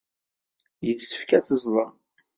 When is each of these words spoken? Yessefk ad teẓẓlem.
Yessefk 0.87 1.29
ad 1.37 1.43
teẓẓlem. 1.43 1.93